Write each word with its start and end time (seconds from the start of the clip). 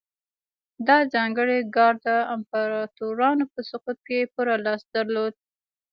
دا 0.87 0.97
ځانګړی 1.13 1.59
ګارډ 1.75 1.97
د 2.05 2.07
امپراتورانو 2.35 3.43
په 3.53 3.59
سقوط 3.69 3.99
کې 4.07 4.29
پوره 4.33 4.55
لاس 4.65 4.81
درلود 4.95 5.33